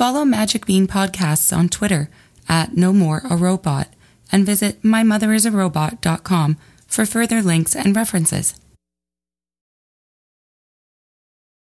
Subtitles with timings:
[0.00, 2.08] Follow Magic Bean Podcasts on Twitter
[2.48, 3.86] at No More a Robot
[4.32, 6.56] and visit mymotherisarobot.com
[6.86, 8.54] for further links and references.